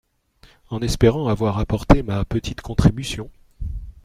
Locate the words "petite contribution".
2.25-3.29